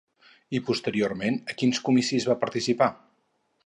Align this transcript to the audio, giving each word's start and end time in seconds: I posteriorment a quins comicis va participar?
I 0.59 0.61
posteriorment 0.69 1.39
a 1.55 1.59
quins 1.61 1.85
comicis 1.91 2.29
va 2.33 2.41
participar? 2.47 2.93